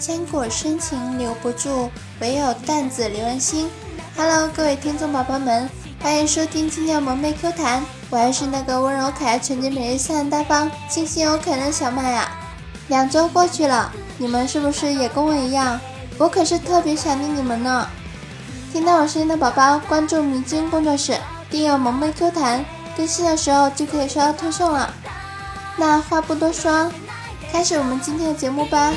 [0.00, 1.90] 千古深情留不住，
[2.20, 3.68] 唯有淡子留人心。
[4.16, 5.68] Hello，各位听众宝宝们，
[6.02, 12.30] 欢迎收听今天萌妹 Q 弹，我还是那个温柔可爱、纯洁美丽、善良大方、清新又可爱的小麦呀。
[12.88, 15.78] 两周过去了，你们是不是也跟我一样？
[16.16, 17.86] 我可是特别想念你们呢。
[18.72, 21.14] 听到我声音的宝宝，关注迷津工作室，
[21.50, 22.64] 订阅萌妹 Q 弹，
[22.96, 24.94] 更新的时候就可以收到推送了。
[25.76, 26.90] 那话不多说，
[27.52, 28.94] 开始我们今天的节目吧。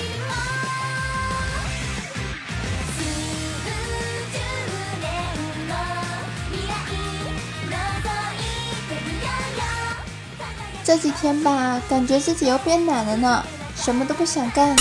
[10.83, 13.43] 这几天吧，感觉自己又变懒了呢，
[13.75, 14.75] 什么都不想干。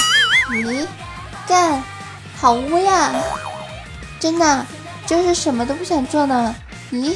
[0.51, 0.85] 咦，
[1.47, 1.81] 干，
[2.37, 3.15] 好污呀！
[4.19, 4.67] 真的，
[5.07, 6.55] 就是什么都不想做呢。
[6.91, 7.15] 咦，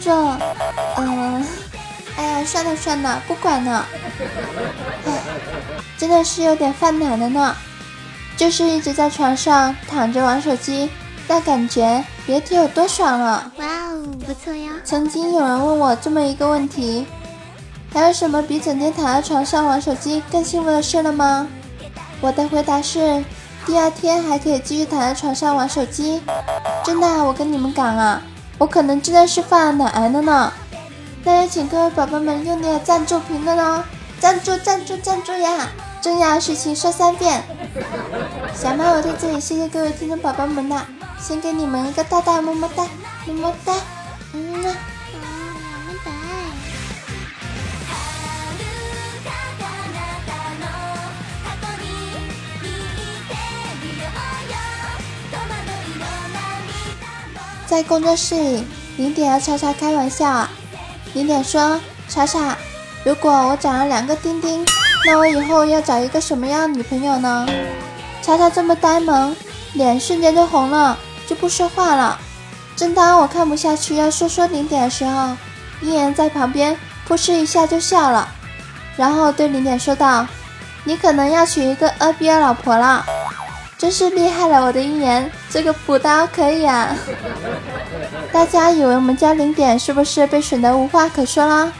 [0.00, 0.12] 这，
[0.96, 1.46] 嗯，
[2.16, 3.86] 哎呀，算了算了，不管了。
[5.06, 5.12] 哎，
[5.96, 7.56] 真的是有点犯懒了呢，
[8.36, 10.90] 就是一直在床上躺着玩手机，
[11.28, 13.52] 那感觉别提有多爽了。
[13.58, 14.72] 哇哦，不错呀。
[14.82, 17.06] 曾经有人问我这么一个问题。
[17.94, 21.46] 还有什么比整天躺在床上玩手机更幸福的事了吗？
[22.20, 23.24] 我的回答是，
[23.64, 26.20] 第二天还可以继续躺在床上玩手机。
[26.84, 28.20] 真的，我跟你们讲啊，
[28.58, 30.52] 我可能真的是犯了懒癌了呢。
[31.22, 33.84] 那也请各位宝宝们用力的赞助评论哦，
[34.18, 35.68] 赞助赞助赞助呀！
[36.02, 37.44] 重要的事情说三遍。
[38.56, 40.84] 小猫，我在这里谢谢各位听众宝宝们啦，
[41.20, 42.84] 先给你们一个大大么么哒，
[43.24, 43.72] 么么哒，
[44.32, 44.74] 嗯。
[57.66, 58.64] 在工作室里，
[58.96, 60.50] 零点和叉叉开玩笑啊。
[61.14, 62.56] 零点说：“叉叉，
[63.04, 64.64] 如果我长了两个丁丁，
[65.06, 67.46] 那我以后要找一个什么样的女朋友呢？”
[68.22, 69.34] 叉叉这么呆萌，
[69.74, 72.18] 脸瞬间就红了，就不说话了。
[72.76, 75.36] 正当我看不下去要说说零点的时候，
[75.80, 76.76] 一言在旁边
[77.06, 78.28] 扑哧一下就笑了，
[78.96, 80.26] 然后对零点说道
[80.84, 83.04] ：“你可能要娶一个二逼的老婆了。”
[83.84, 86.96] 真是厉害了，我的鹰眼，这个补刀可以啊！
[88.32, 91.70] 大家以为我们家零点是不是被损得无话可说了？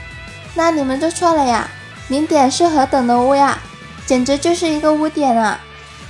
[0.53, 1.67] 那你们就错了呀！
[2.09, 3.59] 零点是何等的污呀，
[4.05, 5.59] 简直就是一个污点啊！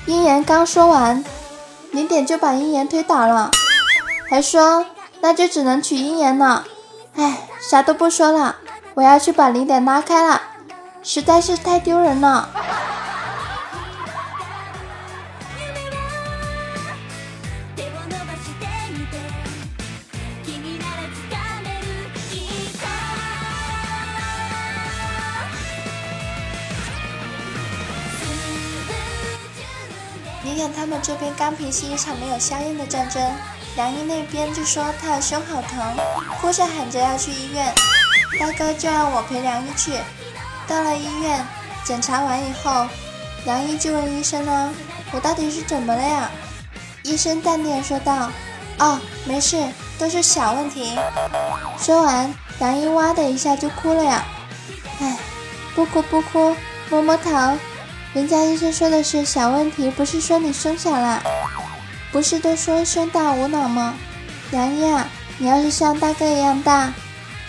[0.07, 1.25] 鹰眼刚说完，
[1.93, 3.53] 零点就把鹰眼推倒了，
[4.29, 4.85] 还说
[5.21, 6.65] 那就只能娶鹰眼了。
[7.15, 8.57] 哎，啥都不说了，
[8.95, 10.43] 我要去把零点拉开了，
[11.05, 12.49] 实在是太丢人了。
[30.43, 33.21] 明天他们这边刚平息一场没有硝烟的战争，
[33.77, 35.97] 梁一那边就说他的胸好疼，
[36.41, 37.73] 哭着喊着要去医院。
[38.39, 39.93] 大哥就让我陪梁一去。
[40.69, 41.45] 到了医院，
[41.83, 42.87] 检查完以后，
[43.45, 44.73] 梁一就问医生呢
[45.13, 46.31] ：“我到底是怎么了呀？”
[47.03, 48.31] 医生淡定说道
[48.79, 49.63] ：“哦，没事，
[49.99, 50.99] 都是小问题。”
[51.79, 54.25] 说完，杨一哇的一下就哭了呀。
[55.01, 55.17] 哎，
[55.75, 56.55] 不哭不哭，
[56.91, 57.31] 摸摸头。
[58.13, 61.21] 人家医生说的是小问题，不是说你胸小啦。
[62.13, 63.95] 不是都说胸大无脑吗？
[64.53, 65.09] 杨一啊，
[65.39, 66.93] 你要是像大哥一样大，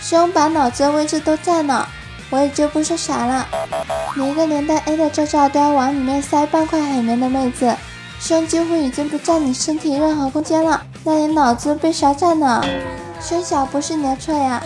[0.00, 1.88] 胸把脑子的位置都占了，
[2.30, 3.46] 我也就不说啥了。
[4.16, 7.76] 你一个连带 A 的罩罩都要往里面塞半块海绵的妹子，
[8.18, 12.64] 胸几乎已经不占你身体任何空间了，那你脑子被啥占了？
[13.20, 14.60] 胸小不是你的错呀。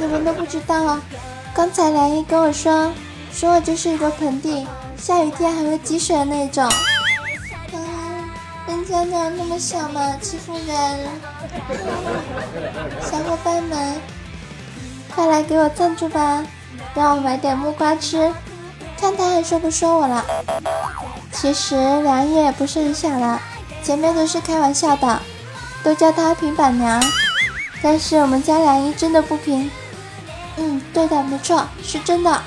[0.00, 0.98] 你们都不知道，
[1.54, 2.90] 刚才梁一跟我说。
[3.32, 4.66] 说我就是一个盆地，
[4.96, 6.68] 下雨天还会积水的那种。
[7.72, 8.28] 嗯，
[8.66, 10.98] 人家哪那么小嘛，欺负人！
[13.00, 14.00] 小伙伴们，
[15.14, 16.44] 快来给我赞助吧，
[16.94, 18.32] 让我买点木瓜吃。
[19.00, 20.24] 看他还说不说我了。
[21.30, 23.40] 其实梁一也不是很小了，
[23.82, 25.20] 前面都是开玩笑的，
[25.82, 27.02] 都叫她平板娘。
[27.82, 29.70] 但是我们家良一真的不平。
[30.56, 32.42] 嗯，对的，没错，是真的。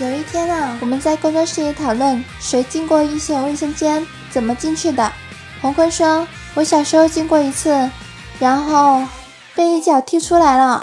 [0.00, 5.12] 有一天啊，我们在工作室里讨论谁进过一线卫生间，怎么进去的。
[5.60, 6.26] 红坤说
[6.56, 7.90] ：“我小时候进过一次，
[8.38, 9.02] 然后
[9.54, 10.82] 被一脚踢出来了。”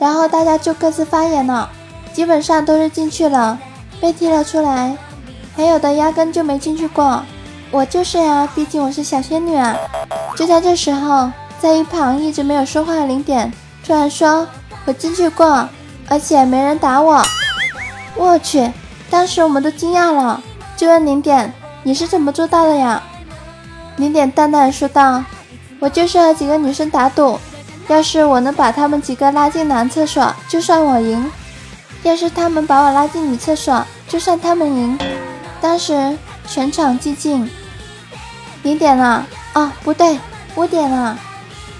[0.00, 1.70] 然后大家就各自发言了，
[2.12, 3.56] 基本上都是进去了，
[4.00, 4.96] 被踢了出来，
[5.54, 7.22] 还有的压根就没进去过。
[7.70, 9.76] 我就是呀，毕竟我是小仙女啊。
[10.36, 11.30] 就在这时候，
[11.60, 13.52] 在一旁一直没有说话的零点
[13.86, 14.44] 突然说
[14.86, 15.68] ：“我进去过，
[16.08, 17.22] 而且没人打我。”
[18.16, 18.72] 我去！
[19.08, 20.42] 当时我们都惊讶了，
[20.76, 21.52] 就问零点
[21.84, 23.02] ：“你是怎么做到的呀？”
[23.96, 25.22] 零点淡淡说道
[25.78, 27.38] ：“我就是和几个女生打赌，
[27.88, 31.24] 要是我能把她们几个拉进男厕所，就算我赢；
[32.02, 34.98] 要是她们把我拉进女厕所，就算她们赢。”
[35.60, 36.16] 当时
[36.48, 37.48] 全场寂静。
[38.62, 40.18] 零点了，哦，不对，
[40.56, 41.18] 五点了。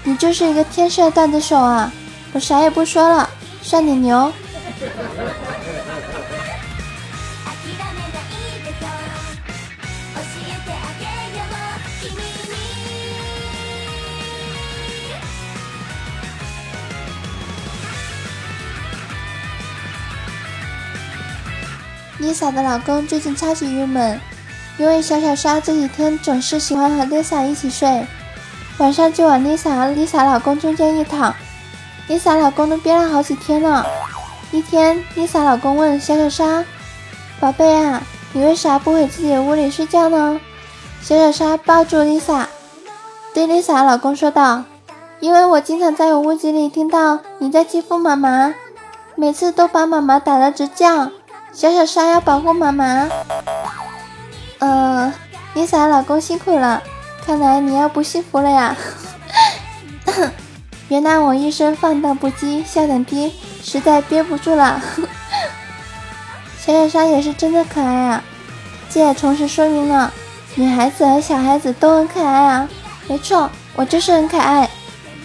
[0.03, 1.91] 你就是一个天生的段子手啊！
[2.31, 3.29] 我啥也不说了，
[3.61, 4.31] 算你牛。
[22.19, 24.19] Lisa 的老公最近超级郁闷，
[24.77, 28.07] 因为小小莎这几天总是喜欢和 Lisa 一起睡，
[28.79, 31.33] 晚上就往 Lisa 和 Lisa 老公中间一躺
[32.09, 33.85] ，Lisa 老公都憋了好几天了。
[34.51, 36.65] 一天，Lisa 老公问小小莎
[37.39, 38.01] ：“宝贝啊，
[38.33, 40.39] 你为啥不回自己的屋里睡觉呢？”
[41.03, 42.45] 小小莎抱住 Lisa，
[43.33, 44.63] 对 Lisa 老公说道
[45.21, 48.55] ：“因为我经常在我屋子里听到你在欺负妈妈，
[49.15, 51.11] 每次都把妈妈打得直叫。”
[51.53, 53.09] 小小莎要保护妈妈。
[54.59, 55.13] 呃
[55.55, 56.81] ，Lisa 老公辛苦了，
[57.25, 58.75] 看来你要不幸福了呀。
[60.89, 63.33] 原来我一生放荡不羁，笑点低，
[63.63, 64.81] 实在憋不住了。
[66.59, 68.23] 小小莎也是真的可爱啊，
[68.89, 70.11] 这也同时说明了
[70.55, 72.69] 女孩子和小孩子都很可爱啊。
[73.07, 74.69] 没错，我就是很可爱。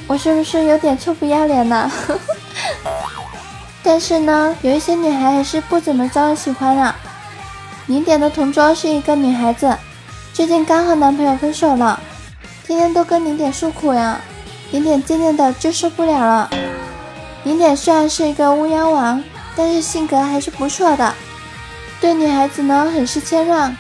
[0.09, 1.91] 我是不是有点臭不要脸呢？
[3.85, 6.95] 但是呢，有一些女孩还是不怎么招人喜欢啊。
[7.87, 9.77] 零点的同桌是一个女孩子，
[10.33, 11.99] 最近刚和男朋友分手了，
[12.65, 14.21] 天天都跟零点诉苦呀。
[14.71, 16.49] 零点渐渐的就受不了了。
[17.43, 19.23] 零点虽然是一个巫妖王，
[19.57, 21.13] 但是性格还是不错的，
[22.01, 23.77] 对女孩子呢很是谦让，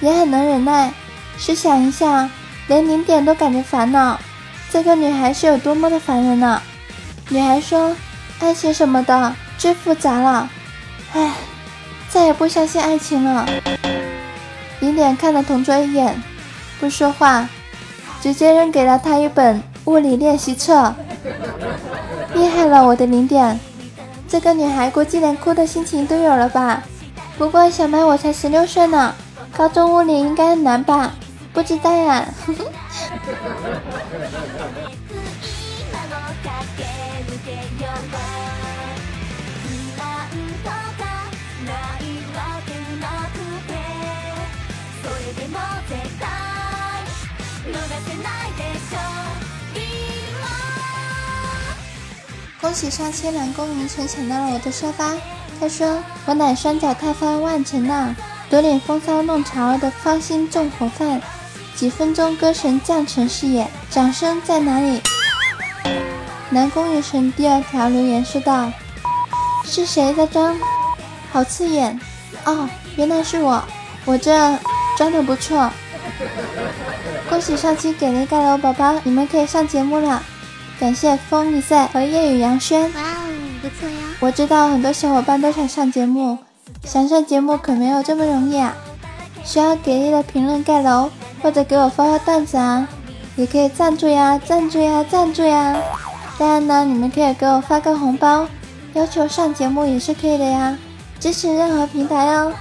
[0.00, 0.92] 也很能忍耐。
[1.38, 2.28] 试想一下，
[2.66, 4.20] 连零点都感觉烦恼，
[4.70, 6.60] 这个女孩是有多么的烦人呢？
[7.30, 7.96] 女孩说。
[8.40, 10.48] 爱情什么的最复杂了，
[11.12, 11.32] 唉，
[12.08, 13.46] 再也不相信爱情了。
[14.80, 16.20] 零点看了同桌一眼，
[16.80, 17.46] 不说话，
[18.22, 20.94] 直接扔给了他一本物理练习册。
[22.34, 23.60] 厉害了，我的零点，
[24.26, 26.82] 这个女孩估计连哭的心情都有了吧？
[27.36, 29.14] 不过小麦我才十六岁呢，
[29.56, 31.12] 高中物理应该很难吧？
[31.52, 32.26] 不知道呀。
[52.60, 55.12] 恭喜上千男公名城抢到了我的沙发。
[55.58, 58.14] 他说：“我乃双脚踏翻万层浪，
[58.50, 61.20] 独领风骚弄潮儿的芳心纵火犯，
[61.74, 65.00] 几分钟歌神降尘视野，掌声在哪里？”
[66.50, 68.70] 南宫雨城第二条留言说道
[69.64, 70.54] ：“是谁在装？
[71.32, 71.98] 好刺眼！
[72.44, 73.62] 哦，原来是我，
[74.04, 74.58] 我这
[74.98, 75.70] 装的不错。
[77.30, 80.22] 恭喜上期给力盖楼宝宝，你们可以上节目了。”
[80.80, 82.90] 感谢风一赛和夜雨杨轩。
[82.94, 83.28] 哇哦，
[83.60, 83.96] 不错呀！
[84.18, 86.38] 我知道很多小伙伴都想上节目，
[86.84, 88.74] 想上节目可没有这么容易啊！
[89.44, 91.10] 需要给力的评论盖楼，
[91.42, 92.88] 或者给我发发段子啊，
[93.36, 95.76] 也可以赞助呀，赞助呀，赞助呀！
[96.38, 98.46] 当然呢，你们可以给我发个红包，
[98.94, 100.78] 要求上节目也是可以的呀。
[101.20, 102.54] 支持任何平台哦，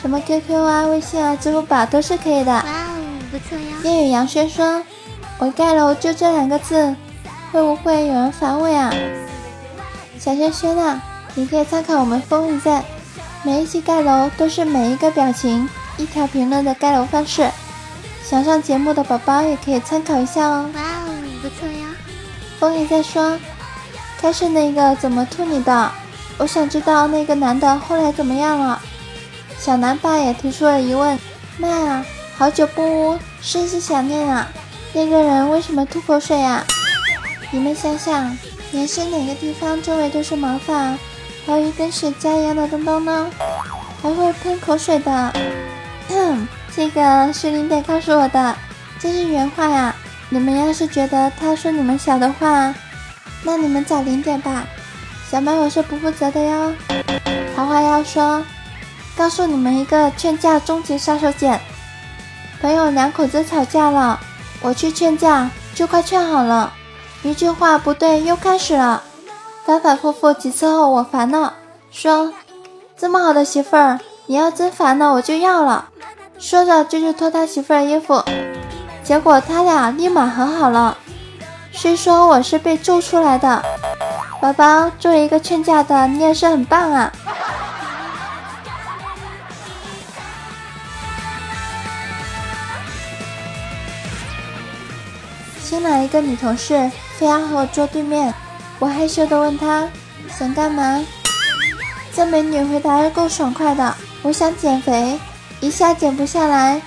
[0.00, 2.50] 什么 QQ 啊、微信啊、支付宝都是可以的。
[2.50, 2.98] 哇哦，
[3.30, 3.76] 不错呀！
[3.84, 4.82] 夜雨杨轩说
[5.38, 6.92] ：“我盖楼就这两个字。”
[7.52, 8.90] 会不会有人烦我呀？
[10.18, 11.02] 小轩轩啊，
[11.34, 12.82] 你可以参考我们风一在，
[13.42, 15.68] 每一期盖楼都是每一个表情、
[15.98, 17.50] 一条评论的盖楼方式。
[18.24, 20.70] 想上节目的宝宝也可以参考一下哦。
[20.74, 21.94] 哇哦，不错呀！
[22.58, 23.38] 风一在说，
[24.18, 25.90] 他是那个怎么吐你的？
[26.38, 28.80] 我想知道那个男的后来怎么样了。
[29.58, 31.18] 小南爸也提出了疑问：
[31.58, 32.02] 妈，
[32.38, 34.48] 好久不污，甚是想念啊。
[34.94, 36.64] 那个人为什么吐口水呀？
[37.54, 38.36] 你们想想，
[38.72, 40.96] 人是哪个地方周围都是毛发，
[41.44, 43.30] 还有一根雪茄一样的东东呢？
[44.02, 45.32] 还会喷口水的。
[46.74, 48.56] 这个是零点告诉我的，
[48.98, 49.94] 这是原话呀。
[50.30, 52.74] 你们要是觉得他说你们小的话，
[53.42, 54.64] 那你们找零点吧。
[55.30, 56.72] 小麦我是不负责的哟。
[57.54, 58.42] 桃花妖说，
[59.14, 61.60] 告诉你们一个劝架终极杀手锏：
[62.62, 64.18] 朋友两口子吵架了，
[64.62, 66.72] 我去劝架就快劝好了，
[67.22, 69.02] 一句话不对又开始了，
[69.64, 71.54] 反反复复几次后我烦了，
[71.90, 72.32] 说
[72.96, 75.88] 这么好的媳妇儿，你要真烦了我就要了。
[76.38, 78.22] 说着就去脱他媳妇儿衣服，
[79.04, 80.98] 结果他俩立马和好了。
[81.70, 83.62] 虽说我是被揍出来的，
[84.40, 87.12] 宝宝作为一个劝架的，你也是很棒啊。
[95.92, 98.32] 来一个女同事，非要和我坐对面，
[98.78, 99.86] 我害羞的问她
[100.34, 101.04] 想干嘛。
[102.14, 105.18] 这美女回答的够爽快的，我想减肥，
[105.60, 106.80] 一下减不下来。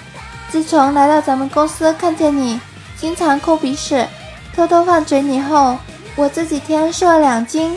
[0.50, 2.60] 自从来到咱们公司，看见你
[2.98, 4.08] 经常抠鼻屎，
[4.56, 5.78] 偷偷放嘴里后，
[6.16, 7.76] 我这几天瘦了两斤，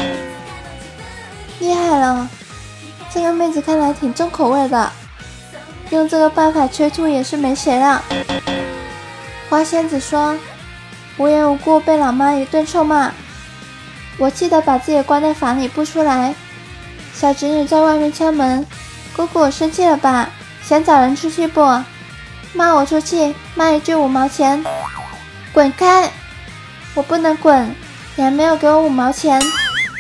[1.61, 2.27] 厉害了。
[3.13, 4.91] 这个妹子看来挺重口味的，
[5.91, 8.03] 用这个办法催吐也是没谁了。
[9.51, 10.35] 花仙子说。
[11.19, 13.11] 无缘无故被老妈一顿臭骂，
[14.19, 16.33] 我气得把自己关在房里不出来。
[17.13, 18.65] 小侄女在外面敲门，
[19.17, 20.31] 姑姑生气了吧？
[20.63, 21.61] 想找人出气不？
[22.53, 24.65] 骂我出气，骂一句五毛钱，
[25.53, 26.09] 滚开！
[26.95, 27.75] 我不能滚，
[28.15, 29.43] 你还没有给我五毛钱，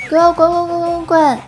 [0.08, 1.38] 给我滚滚滚滚滚！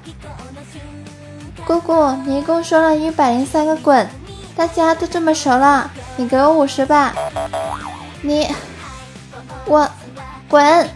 [1.64, 4.08] 姑姑，你一共说了一百零三个滚，
[4.56, 7.14] 大家都这么熟了，你给我五十吧，
[8.22, 8.52] 你。
[9.70, 9.88] 我
[10.48, 10.90] 滚！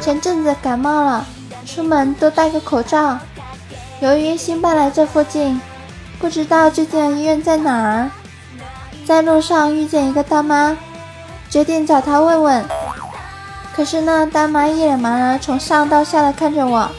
[0.00, 1.24] 前阵子感冒了，
[1.64, 3.16] 出门都戴个口罩。
[4.00, 5.60] 由于新搬来这附近，
[6.18, 8.10] 不知道最近的医院在哪儿。
[9.06, 10.76] 在路上遇见一个大妈，
[11.48, 12.64] 决定找她问问。
[13.72, 16.90] 可是那大妈一脸茫然，从上到下的看着我，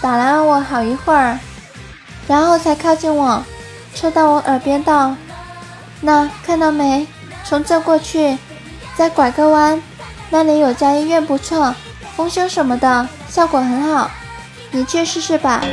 [0.00, 1.38] 打量了我好一会儿，
[2.26, 3.44] 然后才靠近我，
[3.94, 5.14] 凑到我耳边道
[6.00, 7.06] ：“那看到没？
[7.44, 8.38] 从这过去。”
[8.96, 9.82] 再拐个弯，
[10.30, 11.74] 那里有家医院不错，
[12.16, 14.10] 丰胸什么的效果很好，
[14.70, 15.64] 你去试试吧。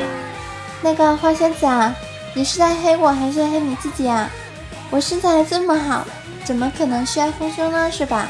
[0.81, 1.93] 那个花仙子啊，
[2.33, 4.29] 你是在黑我还是黑你自己啊？
[4.89, 6.05] 我身材这么好，
[6.45, 7.91] 怎么可能需要丰胸呢？
[7.91, 8.27] 是吧？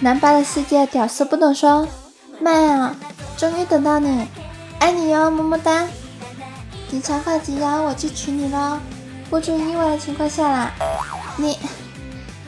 [0.00, 1.88] 南巴的世界屌丝不懂说，
[2.38, 2.94] 麦啊，
[3.36, 4.26] 终于等到你。
[4.80, 5.86] 爱你哟，么么哒！
[6.90, 8.78] 你长发及腰，我去娶你喽！
[9.30, 10.70] 不出意外的情况下啦，
[11.36, 11.58] 你、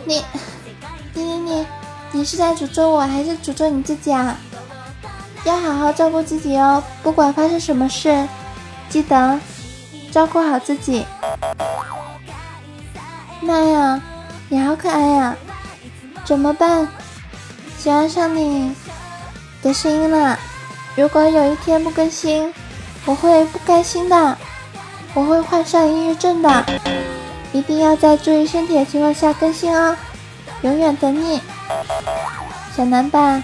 [0.04, 0.22] 你、
[1.14, 1.66] 你、你、你，
[2.12, 4.36] 你是在诅咒我还是诅咒你自己啊？
[5.44, 8.28] 要好好照顾自己哦，不管发生什么事，
[8.88, 9.40] 记得
[10.12, 11.06] 照顾好自己。
[13.40, 14.02] 妈呀，
[14.48, 15.36] 你好可爱呀！
[16.24, 16.86] 怎么办？
[17.78, 18.74] 喜欢上你
[19.62, 20.38] 的声音了。
[20.96, 22.52] 如果有一天不更新，
[23.04, 24.36] 我会不开心的，
[25.12, 26.64] 我会患上抑郁症的。
[27.52, 29.96] 一定要在注意身体的情况下更新哦，
[30.62, 31.40] 永远等你，
[32.74, 33.42] 小南吧，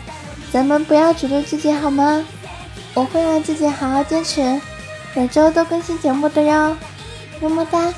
[0.51, 2.25] 咱们不要诅咒自己好吗？
[2.95, 4.61] 我会让自己好好坚持，
[5.15, 6.77] 每周都更新节目的哟，
[7.41, 7.93] 么么哒。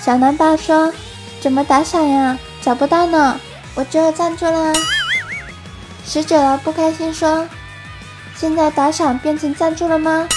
[0.00, 0.92] 小南爸说
[1.40, 2.38] ：“怎么打赏呀？
[2.62, 3.38] 找不到呢，
[3.74, 4.72] 我只有赞助啦。”
[6.06, 7.46] 十九了，不开心说
[8.36, 10.28] ：“现在打赏变成赞助了吗？”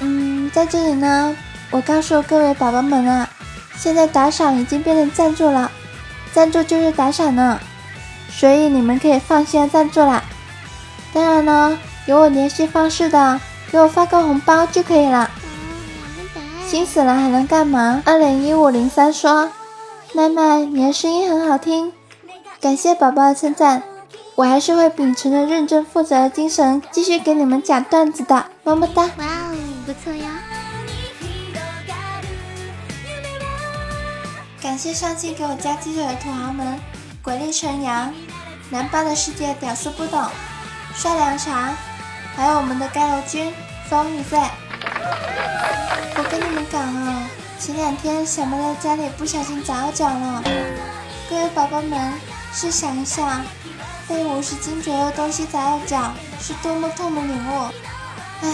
[0.00, 1.34] 嗯，在这里呢，
[1.70, 3.28] 我告诉各位宝宝们啊，
[3.76, 5.70] 现在打赏已经变成赞助了，
[6.32, 7.58] 赞助就是打赏呢，
[8.30, 10.22] 所以你们可以放心的赞助啦。
[11.12, 13.40] 当然呢，有我联系方式的，
[13.72, 15.30] 给我发个红包就可以了。
[16.66, 18.02] 心死了还能干嘛？
[18.04, 19.50] 二零一五零三说
[20.14, 21.92] ：“麦麦，你的声音很好听，
[22.60, 23.82] 感谢宝宝的称赞。”
[24.40, 29.02] 我还是会秉承着认真负责的精神，继续给你们讲段子的，么么哒！
[29.18, 29.54] 哇哦，
[29.84, 30.30] 不错呀！
[34.62, 36.80] 感谢上期给我加鸡腿的土豪们：
[37.22, 38.14] 鬼力成阳、
[38.70, 40.24] 南巴的世界屌丝不懂、
[40.94, 41.74] 帅凉茶，
[42.34, 43.52] 还有我们的盖楼君
[43.90, 44.50] 风雨在。
[46.16, 47.28] 我跟你们讲啊，
[47.58, 50.42] 前两天小猫在家里不小心砸到脚了，
[51.28, 52.14] 各位宝宝们
[52.54, 53.42] 试想一下。
[54.10, 57.70] 被五十斤左右的东西砸到脚，是多么痛的领悟！
[58.42, 58.52] 唉，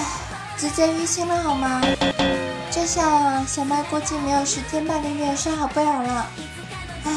[0.58, 1.80] 直接淤青了好吗？
[2.70, 6.26] 这下，小麦估计没有十天半个月是好不了了。
[7.04, 7.12] 唉，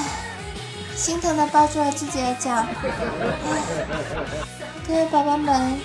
[0.96, 2.50] 心疼的抱住了自己的脚。
[2.50, 2.66] 唉，
[4.88, 5.78] 各位宝宝们，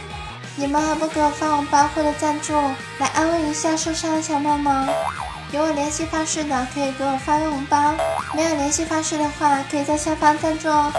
[0.55, 2.53] 你们还不给我发红包或者赞助，
[2.99, 4.89] 来安慰一下受伤的小麦吗？
[5.55, 7.95] 有我联系方式的可以给我发个红包，
[8.35, 10.93] 没有联系方式的话，可以在下方赞助哦。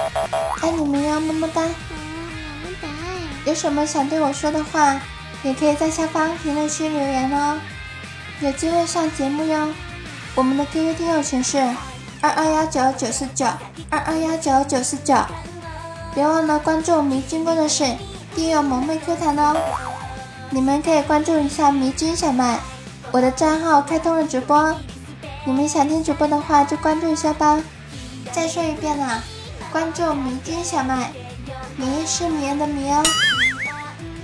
[0.61, 1.61] 爱你们哟，么么哒！
[3.43, 4.97] 有什么想对我说的话，
[5.43, 7.59] 也可以在下方评论区留言哦，
[8.39, 9.67] 有机会上节目哟。
[10.35, 11.57] 我们的 QQ 听友群是
[12.21, 13.45] 二二幺九九四九
[13.89, 15.13] 二二幺九九四九，
[16.13, 17.83] 别忘了关注迷津工作室，
[18.33, 19.53] 订阅萌妹 Q 弹哦。
[20.49, 22.57] 你们可以关注一下迷津小麦。
[23.15, 24.75] 我的账号开通了直播，
[25.45, 27.63] 你们想听直播的话就关注一下吧。
[28.33, 29.23] 再说一遍啦，
[29.71, 31.13] 关注迷津小麦，
[31.77, 33.01] 迷是迷人的迷哦。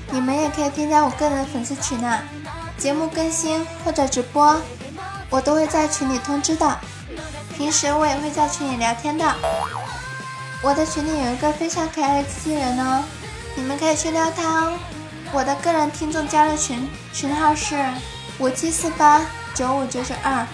[0.10, 2.20] 你们也可以添加我个人的粉丝群呢，
[2.78, 4.58] 节目更新或者直播，
[5.30, 6.78] 我都会在群里通知的。
[7.56, 9.26] 平时我也会在群里聊天的。
[10.62, 13.06] 我的群里有一个非常可爱的机器人哦，
[13.56, 14.74] 你们可以去撩它哦。
[15.32, 17.78] 我的个人听众交流群群号是。
[18.42, 19.22] 五七四八
[19.54, 20.48] 九五九九二，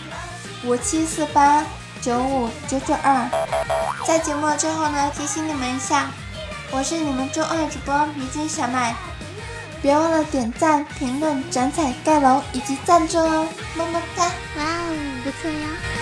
[0.65, 1.65] 五七四八
[2.01, 3.29] 九五九九二。
[4.05, 6.11] 在节目最后呢，提醒你们一下，
[6.69, 8.93] 我是你们周二主播迷津小麦，
[9.81, 14.25] 别忘了点赞、评论、转载、盖楼以及赞助哦，么么哒！
[14.25, 15.96] 哇哦，不错呀。